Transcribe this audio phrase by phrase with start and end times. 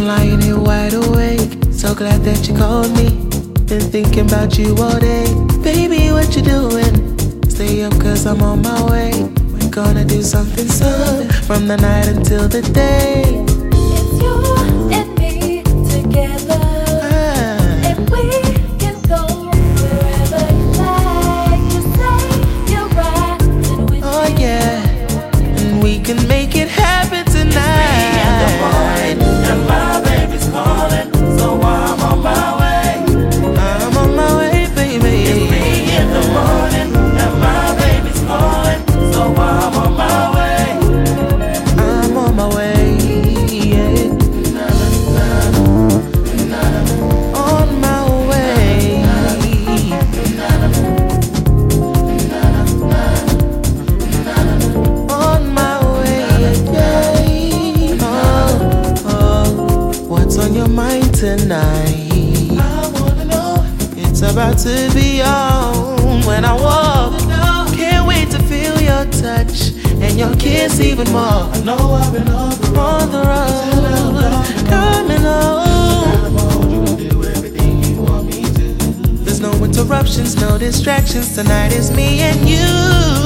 [0.00, 1.72] about 2.30 I'm lying here wide awake.
[1.72, 3.10] So glad that you called me.
[3.66, 5.26] Been thinking about you all day.
[5.62, 7.18] Baby, what you doing?
[7.48, 9.12] Stay up cause I'm on my way.
[9.52, 13.55] We're gonna do something something From the night until the day
[61.36, 62.10] tonight?
[62.58, 63.64] I wanna know.
[63.96, 67.20] It's about to be on when I walk.
[67.74, 71.50] Can't wait to feel your touch and your kiss even more.
[71.54, 72.86] I know I've been on the road.
[72.86, 75.64] On the road, coming home.
[79.24, 81.34] There's no interruptions, no distractions.
[81.34, 83.25] Tonight is me and you.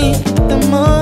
[0.00, 0.99] the more